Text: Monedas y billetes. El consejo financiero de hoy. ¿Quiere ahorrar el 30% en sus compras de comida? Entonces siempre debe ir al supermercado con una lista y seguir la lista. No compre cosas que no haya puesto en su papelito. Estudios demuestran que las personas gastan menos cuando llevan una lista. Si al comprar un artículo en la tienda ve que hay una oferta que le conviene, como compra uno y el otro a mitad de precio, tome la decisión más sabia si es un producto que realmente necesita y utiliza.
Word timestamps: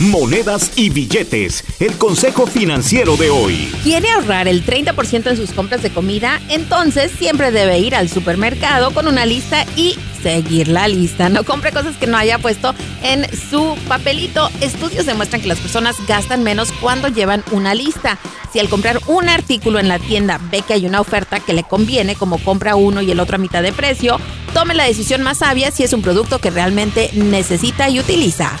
Monedas 0.00 0.70
y 0.76 0.90
billetes. 0.90 1.64
El 1.80 1.98
consejo 1.98 2.46
financiero 2.46 3.16
de 3.16 3.30
hoy. 3.30 3.68
¿Quiere 3.82 4.08
ahorrar 4.12 4.46
el 4.46 4.64
30% 4.64 5.28
en 5.28 5.36
sus 5.36 5.50
compras 5.50 5.82
de 5.82 5.90
comida? 5.90 6.40
Entonces 6.48 7.10
siempre 7.18 7.50
debe 7.50 7.80
ir 7.80 7.96
al 7.96 8.08
supermercado 8.08 8.92
con 8.92 9.08
una 9.08 9.26
lista 9.26 9.66
y 9.74 9.96
seguir 10.22 10.68
la 10.68 10.86
lista. 10.86 11.28
No 11.28 11.42
compre 11.42 11.72
cosas 11.72 11.96
que 11.96 12.06
no 12.06 12.16
haya 12.16 12.38
puesto 12.38 12.76
en 13.02 13.26
su 13.36 13.76
papelito. 13.88 14.48
Estudios 14.60 15.04
demuestran 15.04 15.42
que 15.42 15.48
las 15.48 15.58
personas 15.58 15.96
gastan 16.06 16.44
menos 16.44 16.70
cuando 16.80 17.08
llevan 17.08 17.42
una 17.50 17.74
lista. 17.74 18.20
Si 18.52 18.60
al 18.60 18.68
comprar 18.68 19.00
un 19.08 19.28
artículo 19.28 19.80
en 19.80 19.88
la 19.88 19.98
tienda 19.98 20.38
ve 20.52 20.62
que 20.62 20.74
hay 20.74 20.86
una 20.86 21.00
oferta 21.00 21.40
que 21.40 21.54
le 21.54 21.64
conviene, 21.64 22.14
como 22.14 22.38
compra 22.38 22.76
uno 22.76 23.02
y 23.02 23.10
el 23.10 23.18
otro 23.18 23.34
a 23.34 23.40
mitad 23.40 23.64
de 23.64 23.72
precio, 23.72 24.20
tome 24.54 24.74
la 24.74 24.84
decisión 24.84 25.22
más 25.22 25.38
sabia 25.38 25.72
si 25.72 25.82
es 25.82 25.92
un 25.92 26.02
producto 26.02 26.38
que 26.38 26.50
realmente 26.50 27.10
necesita 27.14 27.88
y 27.90 27.98
utiliza. 27.98 28.60